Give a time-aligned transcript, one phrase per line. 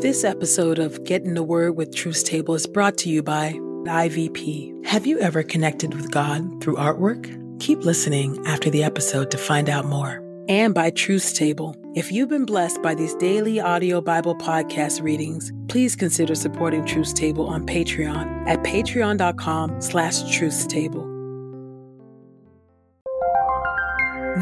[0.00, 3.52] This episode of Get in the Word with Truth's Table is brought to you by
[3.52, 4.84] IVP.
[4.86, 7.60] Have you ever connected with God through artwork?
[7.60, 10.22] Keep listening after the episode to find out more.
[10.48, 11.74] And by Truth's Table.
[11.94, 17.14] If you've been blessed by these daily audio Bible podcast readings, please consider supporting Truth's
[17.14, 21.10] Table on Patreon at patreon.com slash truthstable.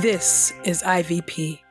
[0.02, 1.61] This is IVP.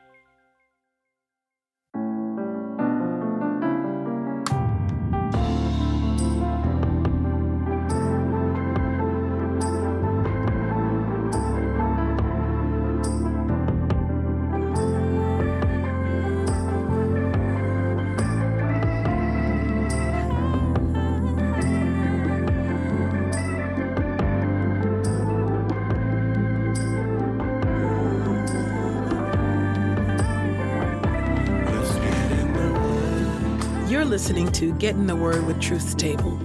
[34.12, 36.36] Listening to Get in the Word with Truth's Table.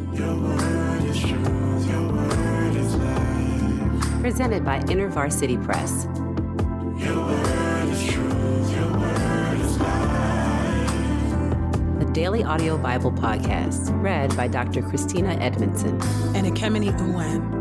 [4.22, 6.06] Presented by InterVarsity Press.
[6.98, 10.88] Your word is truth, Your Word is Light.
[12.00, 14.82] the Daily Audio Bible Podcast, read by Dr.
[14.82, 16.00] Christina Edmondson.
[16.38, 17.57] And Ekemini Uwan.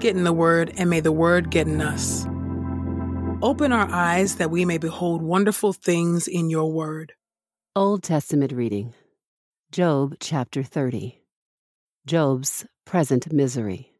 [0.00, 2.26] Get in the Word, and may the Word get in us.
[3.42, 7.12] Open our eyes that we may behold wonderful things in your Word.
[7.76, 8.94] Old Testament reading
[9.70, 11.22] Job chapter 30.
[12.06, 13.92] Job's present misery.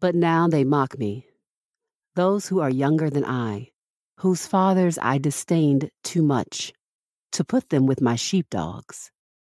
[0.00, 1.26] But now they mock me.
[2.14, 3.70] Those who are younger than I,
[4.18, 6.72] whose fathers I disdained too much,
[7.32, 9.10] to put them with my sheepdogs.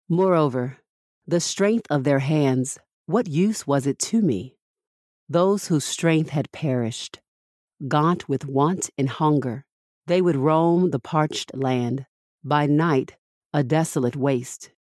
[0.09, 0.77] Moreover,
[1.27, 4.55] the strength of their hands, what use was it to me?
[5.29, 7.21] Those whose strength had perished,
[7.87, 9.65] gaunt with want and hunger,
[10.05, 12.05] they would roam the parched land,
[12.43, 13.15] by night
[13.53, 14.71] a desolate waste.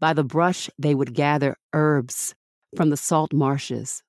[0.00, 2.34] By the brush they would gather herbs
[2.76, 4.02] from the salt marshes,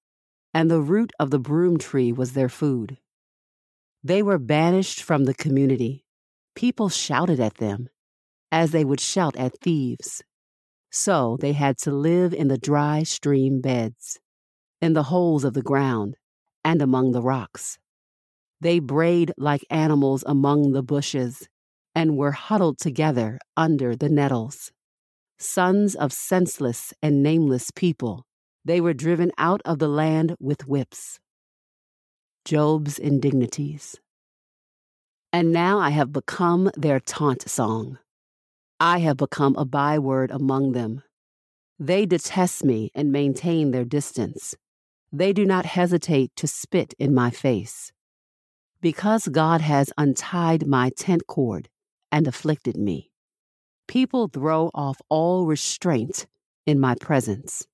[0.53, 2.97] and the root of the broom tree was their food.
[4.03, 6.05] They were banished from the community.
[6.55, 7.89] People shouted at them,
[8.51, 10.21] as they would shout at thieves.
[10.91, 14.19] So they had to live in the dry stream beds
[14.85, 16.15] in the holes of the ground,
[16.63, 17.79] and among the rocks.
[18.61, 21.49] They brayed like animals among the bushes,
[21.95, 24.71] and were huddled together under the nettles.
[25.39, 28.27] Sons of senseless and nameless people,
[28.63, 31.19] they were driven out of the land with whips.
[32.45, 33.95] Job's indignities.
[35.33, 37.97] And now I have become their taunt song.
[38.79, 41.01] I have become a byword among them.
[41.79, 44.53] They detest me and maintain their distance.
[45.17, 47.93] They do not hesitate to spit in my face.
[48.81, 51.69] Because God has untied my tent cord
[52.11, 53.11] and afflicted me,
[53.87, 56.27] people throw off all restraint
[56.65, 57.65] in my presence.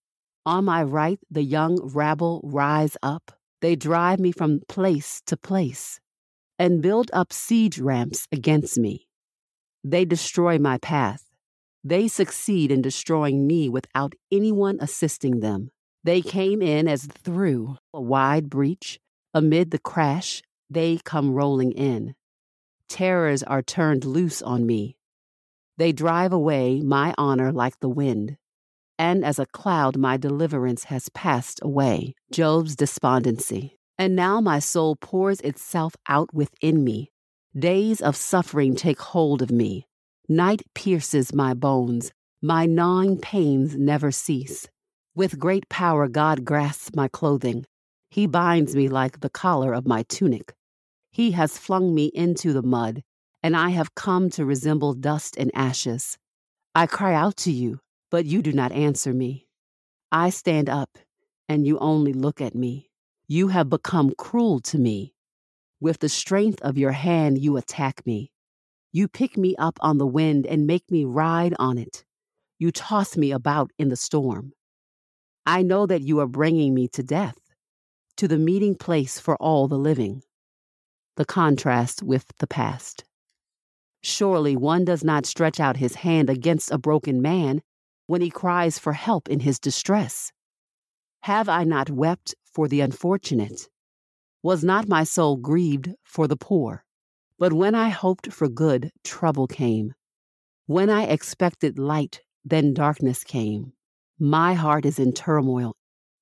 [0.45, 3.31] On my right, the young rabble rise up.
[3.59, 5.99] They drive me from place to place
[6.59, 9.07] and build up siege ramps against me.
[9.83, 11.25] They destroy my path.
[11.83, 15.71] They succeed in destroying me without anyone assisting them.
[16.03, 18.99] They came in as through a wide breach.
[19.33, 22.15] Amid the crash, they come rolling in.
[22.89, 24.97] Terrors are turned loose on me.
[25.77, 28.37] They drive away my honor like the wind.
[28.99, 32.13] And as a cloud, my deliverance has passed away.
[32.31, 33.77] Job's despondency.
[33.97, 37.11] And now my soul pours itself out within me.
[37.57, 39.87] Days of suffering take hold of me.
[40.27, 42.11] Night pierces my bones.
[42.41, 44.67] My gnawing pains never cease.
[45.13, 47.65] With great power, God grasps my clothing.
[48.09, 50.53] He binds me like the collar of my tunic.
[51.11, 53.03] He has flung me into the mud,
[53.43, 56.17] and I have come to resemble dust and ashes.
[56.73, 59.47] I cry out to you, but you do not answer me.
[60.13, 60.97] I stand up,
[61.49, 62.89] and you only look at me.
[63.27, 65.13] You have become cruel to me.
[65.81, 68.31] With the strength of your hand, you attack me.
[68.93, 72.05] You pick me up on the wind and make me ride on it.
[72.59, 74.53] You toss me about in the storm.
[75.45, 77.37] I know that you are bringing me to death,
[78.17, 80.21] to the meeting place for all the living.
[81.15, 83.03] The contrast with the past.
[84.03, 87.61] Surely one does not stretch out his hand against a broken man
[88.07, 90.31] when he cries for help in his distress.
[91.23, 93.67] Have I not wept for the unfortunate?
[94.43, 96.83] Was not my soul grieved for the poor?
[97.37, 99.93] But when I hoped for good, trouble came.
[100.65, 103.73] When I expected light, then darkness came.
[104.23, 105.73] My heart is in turmoil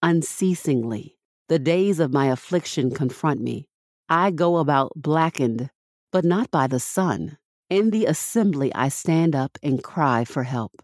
[0.01, 1.17] unceasingly.
[1.49, 3.67] The days of my affliction confront me.
[4.07, 5.69] I go about blackened,
[6.09, 7.37] but not by the sun.
[7.69, 10.81] In the assembly, I stand up and cry for help.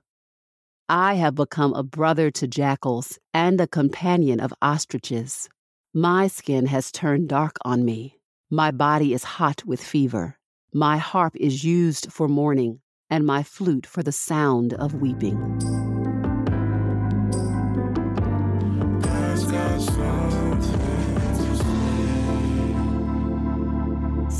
[0.90, 5.48] I have become a brother to jackals and a companion of ostriches.
[5.94, 8.20] My skin has turned dark on me.
[8.50, 10.38] My body is hot with fever.
[10.74, 15.95] My harp is used for mourning, and my flute for the sound of weeping.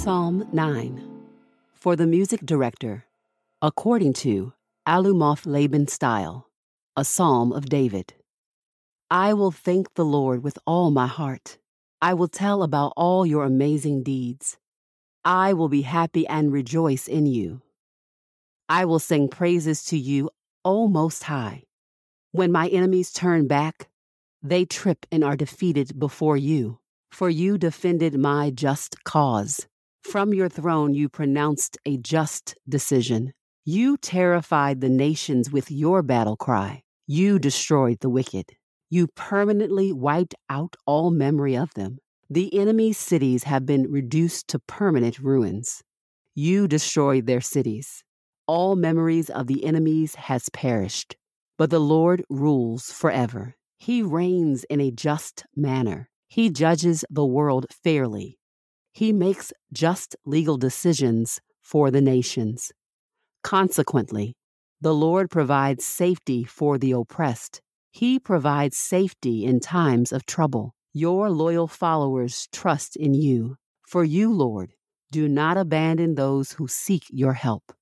[0.06, 1.02] Psalm 9
[1.74, 3.08] For the music director,
[3.60, 4.54] according to
[4.88, 6.48] Alumoth Labben style,
[6.96, 8.14] a psalm of David.
[9.10, 11.58] I will thank the Lord with all my heart.
[12.04, 14.60] I will tell about all your amazing deeds.
[15.24, 17.64] I will be happy and rejoice in you.
[18.70, 20.30] I will sing praises to you,
[20.64, 21.64] O Most High.
[22.32, 23.90] When my enemies turn back,
[24.44, 26.78] they trip and are defeated before you,
[27.10, 29.66] for you defended my just cause.
[30.12, 33.34] From your throne you pronounced a just decision.
[33.66, 36.84] You terrified the nations with your battle cry.
[37.08, 38.52] You destroyed the wicked.
[38.90, 41.98] You permanently wiped out all memory of them.
[42.30, 45.82] The enemy's cities have been reduced to permanent ruins.
[46.36, 48.04] You destroyed their cities.
[48.46, 51.16] All memories of the enemies has perished.
[51.58, 53.56] But the Lord rules forever.
[53.80, 56.10] He reigns in a just manner.
[56.28, 58.38] He judges the world fairly.
[58.96, 62.72] He makes just legal decisions for the nations.
[63.44, 64.38] Consequently,
[64.80, 67.60] the Lord provides safety for the oppressed.
[67.92, 70.76] He provides safety in times of trouble.
[70.94, 73.58] Your loyal followers trust in you.
[73.86, 74.72] For you, Lord,
[75.12, 77.74] do not abandon those who seek your help.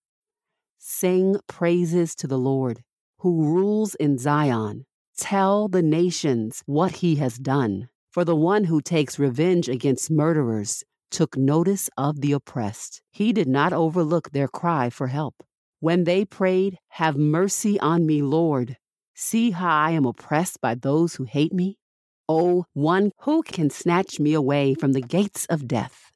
[0.79, 2.81] Sing praises to the Lord,
[3.19, 4.87] who rules in Zion.
[5.15, 7.89] Tell the nations what he has done.
[8.09, 10.83] For the one who takes revenge against murderers
[11.13, 13.01] took notice of the oppressed.
[13.11, 15.35] He did not overlook their cry for help.
[15.79, 18.77] When they prayed, Have mercy on me, Lord.
[19.13, 21.77] See how I am oppressed by those who hate me?
[22.27, 26.11] Oh, one who can snatch me away from the gates of death.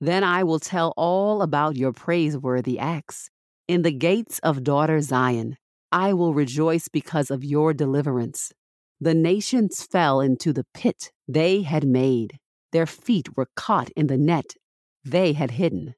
[0.00, 3.28] Then I will tell all about your praiseworthy acts.
[3.66, 5.56] In the gates of daughter Zion,
[5.92, 8.52] I will rejoice because of your deliverance.
[9.00, 12.38] The nations fell into the pit they had made.
[12.72, 14.54] Their feet were caught in the net
[15.04, 15.94] they had hidden.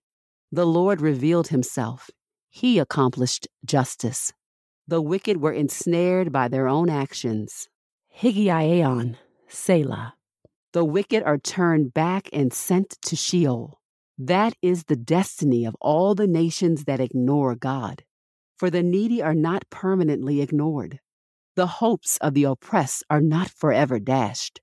[0.52, 2.10] The Lord revealed himself
[2.50, 4.32] he accomplished justice.
[4.88, 7.68] The wicked were ensnared by their own actions.
[8.12, 9.16] Higgaion,
[9.48, 10.14] Selah.
[10.72, 13.80] The wicked are turned back and sent to Sheol.
[14.18, 18.02] That is the destiny of all the nations that ignore God.
[18.58, 20.98] For the needy are not permanently ignored.
[21.54, 24.60] The hopes of the oppressed are not forever dashed.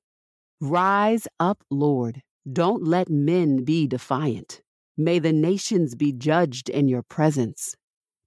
[0.59, 2.23] Rise up, Lord.
[2.51, 4.61] Don't let men be defiant.
[4.97, 7.75] May the nations be judged in your presence.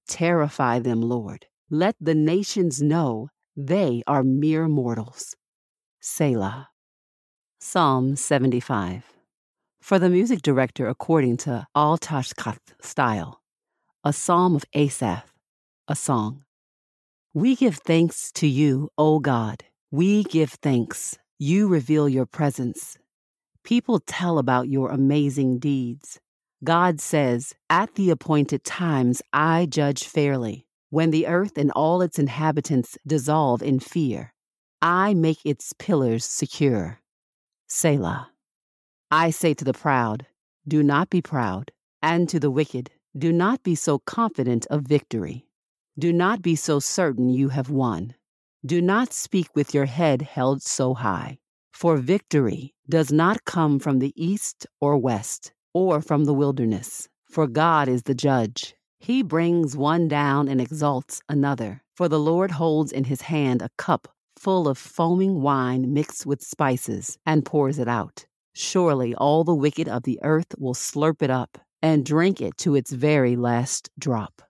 [0.06, 1.46] Terrify them, Lord.
[1.70, 5.34] Let the nations know they are mere mortals.
[6.00, 6.68] Selah.
[7.60, 9.04] Psalm 75.
[9.82, 13.40] For the music director according to Al Tashcheth style,
[14.04, 15.34] a psalm of Asaph,
[15.88, 16.44] a song.
[17.34, 19.64] We give thanks to you, O God.
[19.90, 21.18] We give thanks.
[21.42, 22.98] You reveal your presence.
[23.64, 26.20] People tell about your amazing deeds.
[26.62, 30.66] God says, At the appointed times I judge fairly.
[30.90, 34.34] When the earth and all its inhabitants dissolve in fear,
[34.82, 37.00] I make its pillars secure.
[37.68, 38.32] Selah.
[39.10, 40.26] I say to the proud,
[40.68, 45.46] Do not be proud, and to the wicked, Do not be so confident of victory.
[45.98, 48.14] Do not be so certain you have won.
[48.66, 51.38] Do not speak with your head held so high,
[51.72, 57.46] for victory does not come from the east or west or from the wilderness, for
[57.46, 58.74] God is the judge.
[58.98, 63.70] He brings one down and exalts another, for the Lord holds in his hand a
[63.78, 68.26] cup full of foaming wine mixed with spices and pours it out.
[68.52, 72.74] Surely all the wicked of the earth will slurp it up and drink it to
[72.74, 74.42] its very last drop.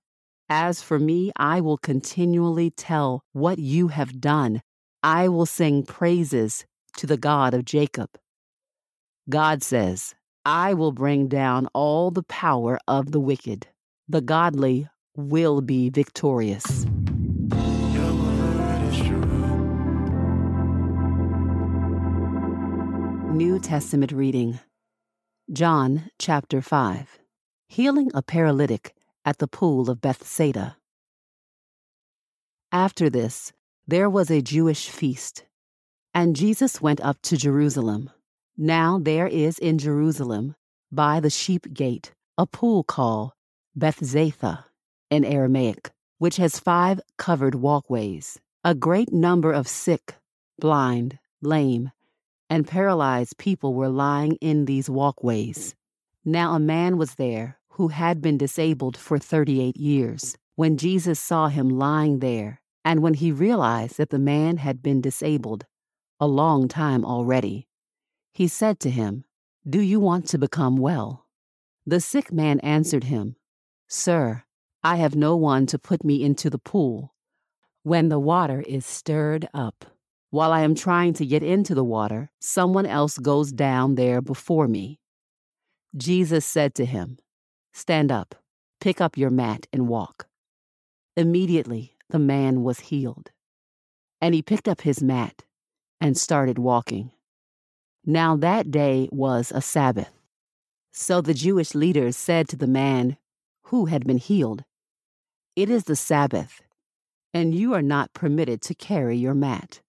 [0.52, 4.62] As for me, I will continually tell what you have done.
[5.00, 6.66] I will sing praises
[6.96, 8.10] to the God of Jacob.
[9.28, 13.68] God says, I will bring down all the power of the wicked.
[14.08, 16.84] The godly will be victorious.
[23.32, 24.58] New Testament reading
[25.52, 27.20] John chapter 5
[27.68, 30.76] Healing a paralytic at the pool of Bethesda.
[32.72, 33.52] After this,
[33.86, 35.44] there was a Jewish feast,
[36.14, 38.10] and Jesus went up to Jerusalem.
[38.56, 40.54] Now there is in Jerusalem,
[40.92, 43.32] by the sheep gate, a pool called
[43.76, 44.64] Bethzatha
[45.10, 48.38] in Aramaic, which has five covered walkways.
[48.64, 50.16] A great number of sick,
[50.58, 51.92] blind, lame,
[52.48, 55.74] and paralyzed people were lying in these walkways.
[56.24, 60.36] Now a man was there who had been disabled for 38 years.
[60.56, 65.00] When Jesus saw him lying there, and when he realized that the man had been
[65.00, 65.66] disabled
[66.18, 67.66] a long time already,
[68.32, 69.24] he said to him,
[69.68, 71.26] Do you want to become well?
[71.86, 73.36] The sick man answered him,
[73.88, 74.44] Sir,
[74.82, 77.14] I have no one to put me into the pool
[77.82, 79.84] when the water is stirred up.
[80.30, 84.68] While I am trying to get into the water, someone else goes down there before
[84.68, 85.00] me.
[85.96, 87.18] Jesus said to him,
[87.72, 88.34] Stand up,
[88.80, 90.26] pick up your mat, and walk.
[91.16, 93.30] Immediately the man was healed.
[94.20, 95.44] And he picked up his mat
[96.00, 97.10] and started walking.
[98.04, 100.10] Now that day was a Sabbath.
[100.92, 103.16] So the Jewish leaders said to the man
[103.64, 104.64] who had been healed,
[105.54, 106.62] It is the Sabbath,
[107.32, 109.80] and you are not permitted to carry your mat.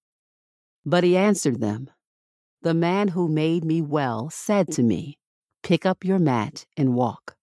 [0.85, 1.89] But he answered them,
[2.61, 5.17] The man who made me well said to me,
[5.63, 7.35] Pick up your mat and walk.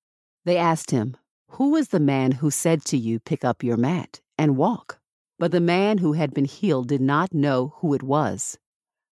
[0.44, 1.16] They asked him,
[1.52, 4.98] Who is the man who said to you, Pick up your mat and walk?
[5.38, 8.58] But the man who had been healed did not know who it was,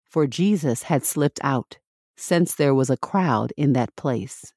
[0.05, 1.79] for Jesus had slipped out,
[2.17, 4.53] since there was a crowd in that place.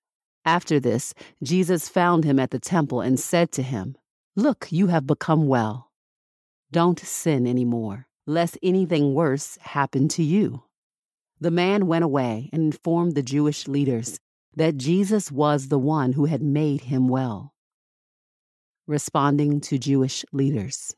[0.46, 3.96] After this, Jesus found him at the temple and said to him,
[4.36, 5.92] Look, you have become well.
[6.72, 10.64] Don't sin any more, lest anything worse happen to you.
[11.40, 14.20] The man went away and informed the Jewish leaders
[14.60, 17.54] that Jesus was the one who had made him well.
[18.88, 20.94] Responding to Jewish leaders.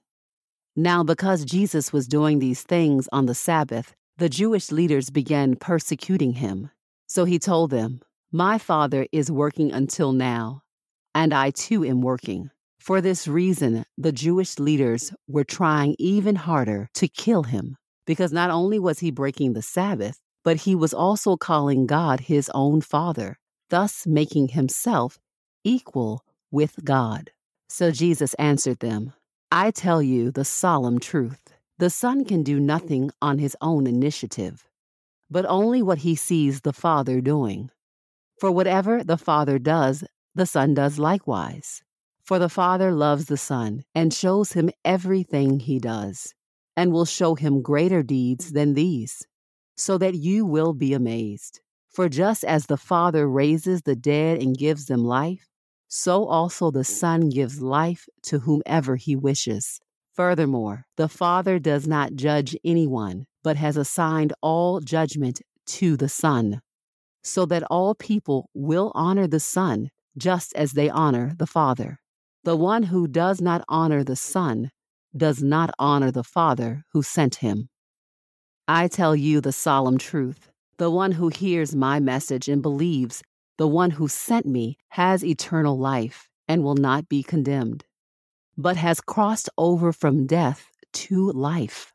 [0.75, 6.34] Now, because Jesus was doing these things on the Sabbath, the Jewish leaders began persecuting
[6.34, 6.72] him.
[7.06, 8.01] So he told them,
[8.32, 10.63] My Father is working until now,
[11.13, 12.50] and I too am working.
[12.80, 17.77] For this reason, the Jewish leaders were trying even harder to kill him,
[18.08, 22.50] because not only was he breaking the Sabbath, but he was also calling God his
[22.56, 23.38] own Father,
[23.72, 25.18] thus making himself
[25.63, 27.32] equal with God.
[27.68, 29.13] So Jesus answered them,
[29.51, 31.42] I tell you the solemn truth.
[31.80, 34.68] The Son can do nothing on his own initiative,
[35.32, 37.72] but only what he sees the Father doing.
[38.40, 40.04] For whatever the Father does,
[40.36, 41.82] the Son does likewise.
[42.22, 46.36] For the Father loves the Son and shows him everything he does,
[46.78, 49.25] and will show him greater deeds than these
[49.82, 51.60] so that you will be amazed.
[51.92, 55.50] For just as the Father raises the dead and gives them life,
[55.90, 59.82] so also the Son gives life to whomever he wishes.
[60.14, 66.62] Furthermore, the Father does not judge anyone, but has assigned all judgment to the Son,
[67.24, 72.00] so that all people will honor the Son just as they honor the Father.
[72.44, 74.72] The one who does not honor the Son
[75.16, 77.70] does not honor the Father who sent him.
[78.68, 80.50] I tell you the solemn truth.
[80.82, 83.22] The one who hears my message and believes
[83.60, 87.86] the one who sent me has eternal life and will not be condemned,
[88.58, 91.94] but has crossed over from death to life.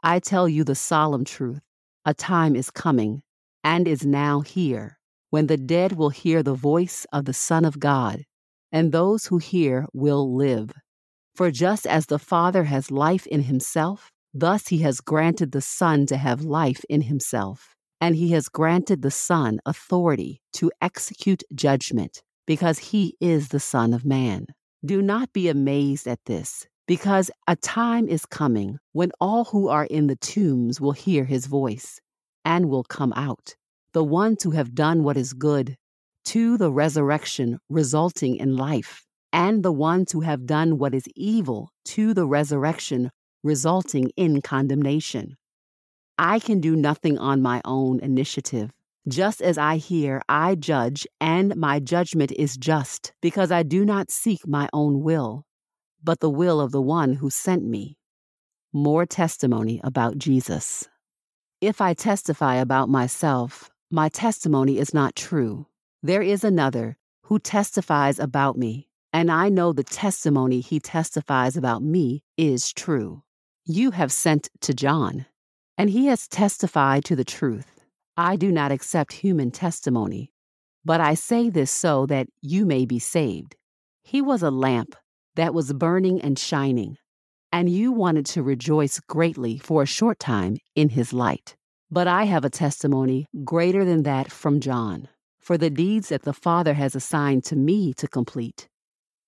[0.00, 1.60] I tell you the solemn truth.
[2.04, 3.24] A time is coming,
[3.64, 4.96] and is now here,
[5.30, 8.22] when the dead will hear the voice of the Son of God,
[8.70, 10.70] and those who hear will live.
[11.34, 16.06] For just as the Father has life in himself, Thus he has granted the Son
[16.06, 22.22] to have life in himself, and he has granted the Son authority to execute judgment,
[22.46, 24.46] because he is the Son of Man.
[24.84, 29.86] Do not be amazed at this, because a time is coming when all who are
[29.86, 32.00] in the tombs will hear his voice
[32.44, 33.54] and will come out,
[33.92, 35.76] the ones who have done what is good,
[36.26, 41.70] to the resurrection resulting in life, and the ones who have done what is evil
[41.84, 43.10] to the resurrection
[43.42, 45.36] resulting in condemnation.
[46.18, 48.70] I can do nothing on my own initiative.
[49.08, 54.10] Just as I hear, I judge, and my judgment is just, because I do not
[54.10, 55.44] seek my own will,
[56.02, 57.98] but the will of the one who sent me.
[58.72, 60.88] More testimony about Jesus.
[61.60, 65.66] If I testify about myself, my testimony is not true.
[66.02, 71.82] There is another who testifies about me, and I know the testimony he testifies about
[71.82, 73.22] me is true
[73.66, 75.24] you have sent to John,
[75.76, 77.80] and he has testified to the truth.
[78.16, 80.32] I do not accept human testimony,
[80.84, 83.56] but I say this so that you may be saved.
[84.02, 84.94] He was a lamp
[85.34, 86.96] that was burning and shining,
[87.50, 91.56] and you wanted to rejoice greatly for a short time in his light.
[91.90, 95.08] But I have a testimony greater than that from John,
[95.40, 98.68] for the deeds that the Father has assigned to me to complete,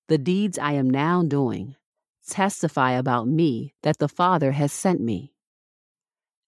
[0.08, 1.74] the deeds I am now doing,
[2.28, 5.32] testify about me that the Father has sent me.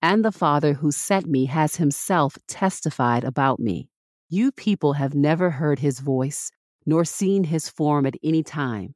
[0.02, 3.88] And the Father who sent me has himself testified about me.
[4.30, 6.50] You people have never heard his voice,
[6.86, 8.94] nor seen his form at any time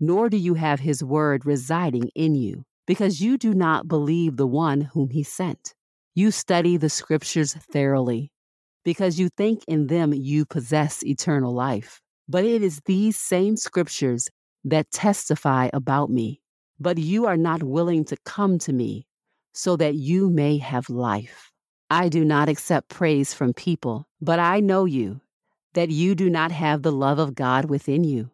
[0.00, 4.46] nor do you have his word residing in you, because you do not believe the
[4.46, 5.74] one whom he sent.
[6.14, 8.30] You study the scriptures thoroughly,
[8.84, 12.00] because you think in them you possess eternal life.
[12.28, 14.28] But it is these same scriptures
[14.64, 16.40] that testify about me.
[16.80, 19.06] But you are not willing to come to me
[19.52, 21.52] so that you may have life.
[21.90, 25.20] I do not accept praise from people, but I know you,
[25.74, 28.30] that you do not have the love of God within you.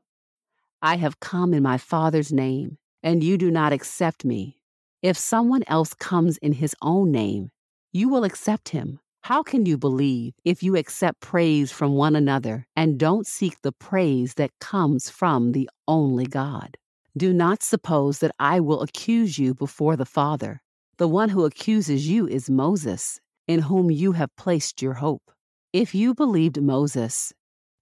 [0.83, 4.59] I have come in my Father's name, and you do not accept me.
[5.03, 7.51] If someone else comes in his own name,
[7.93, 8.99] you will accept him.
[9.21, 13.73] How can you believe if you accept praise from one another and don't seek the
[13.73, 16.77] praise that comes from the only God?
[17.17, 20.61] Do not suppose that I will accuse you before the Father.
[20.97, 25.33] The one who accuses you is Moses, in whom you have placed your hope.
[25.73, 27.33] If you believed Moses,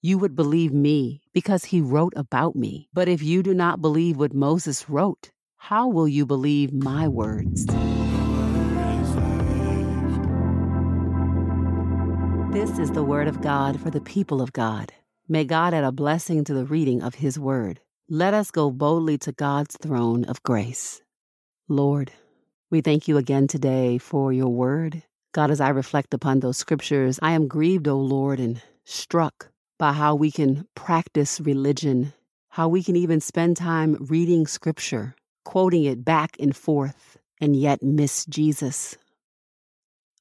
[0.00, 2.88] you would believe me because he wrote about me.
[2.94, 7.66] But if you do not believe what Moses wrote, how will you believe my words?
[12.50, 14.90] This is the word of God for the people of God.
[15.28, 17.78] May God add a blessing to the reading of his word.
[18.08, 21.02] Let us go boldly to God's throne of grace.
[21.68, 22.10] Lord,
[22.72, 25.02] we thank you again today for your word.
[25.34, 29.92] God, as I reflect upon those scriptures, I am grieved, O Lord, and struck by
[29.92, 32.14] how we can practice religion,
[32.48, 35.14] how we can even spend time reading scripture,
[35.44, 38.96] quoting it back and forth, and yet miss Jesus.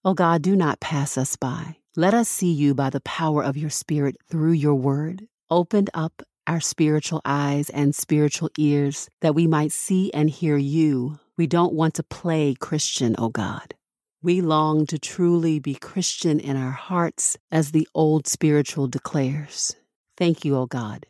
[0.04, 1.78] O God, do not pass us by.
[1.96, 5.26] Let us see you by the power of your Spirit through your word.
[5.50, 11.18] Open up our spiritual eyes and spiritual ears that we might see and hear you.
[11.42, 13.74] We don't want to play Christian, O God.
[14.22, 19.76] We long to truly be Christian in our hearts, as the old spiritual declares.
[20.16, 21.08] Thank you, O God,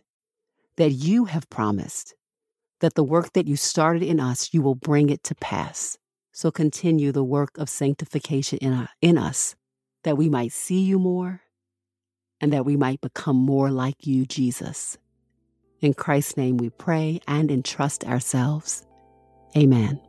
[0.77, 2.15] that you have promised
[2.79, 5.97] that the work that you started in us, you will bring it to pass.
[6.31, 9.57] So continue the work of sanctification in, our, in us,
[10.03, 11.41] that we might see you more
[12.39, 14.97] and that we might become more like you, Jesus.
[15.81, 18.85] In Christ's name we pray and entrust ourselves.
[19.57, 19.99] Amen.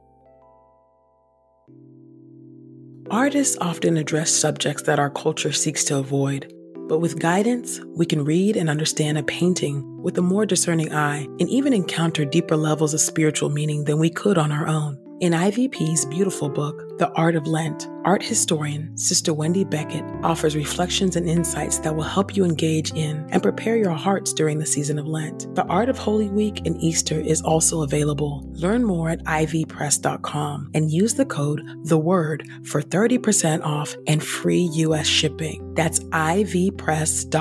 [3.13, 6.51] Artists often address subjects that our culture seeks to avoid,
[6.89, 11.29] but with guidance, we can read and understand a painting with a more discerning eye
[11.39, 14.99] and even encounter deeper levels of spiritual meaning than we could on our own.
[15.21, 21.17] In IVP's beautiful book, The Art of Lent, art historian Sister Wendy Beckett offers reflections
[21.17, 25.01] and insights that will help you engage in and prepare your hearts during the season
[25.01, 25.53] of Lent.
[25.57, 28.49] The Art of Holy Week and Easter is also available.
[28.53, 34.69] Learn more at ivpress.com and use the code The Word for 30% off and free
[34.75, 35.75] US shipping.
[35.75, 37.35] That's ivpress.com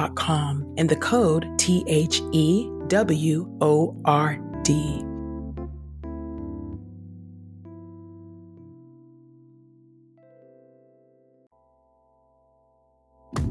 [0.79, 5.10] and the code T H E W O R D.